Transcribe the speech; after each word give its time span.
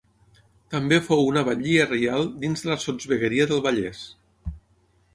També 0.75 0.97
fou 1.07 1.21
una 1.33 1.43
batllia 1.51 1.87
reial 1.91 2.27
dins 2.47 2.65
de 2.65 2.73
la 2.75 2.81
Sotsvegueria 2.87 3.49
del 3.53 3.65
Vallès. 3.71 4.05